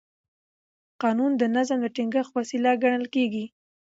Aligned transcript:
قانون 1.01 1.31
د 1.37 1.43
نظم 1.55 1.77
د 1.81 1.87
ټینګښت 1.95 2.31
وسیله 2.39 2.71
ګڼل 2.83 3.05
کېږي. 3.15 3.45